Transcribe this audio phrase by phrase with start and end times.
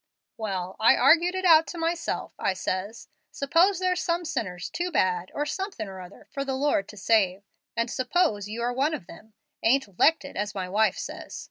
[0.35, 2.33] "Well, I argued it out to myself.
[2.39, 6.55] I says, 'Suppose there's some sinners too bad, or too somethin' or other, for the
[6.55, 7.43] Lord to save,
[7.77, 11.39] and suppose you are one of them, ain't ''lected,' as my wife says.